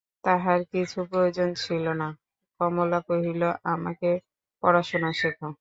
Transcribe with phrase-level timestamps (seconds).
[0.23, 2.07] তাহার কিছু প্রয়োজন ছিল না,
[2.59, 3.41] কমলা কহিল,
[3.65, 4.09] আমাকে
[4.63, 5.49] পড়াশুনা শেখাও।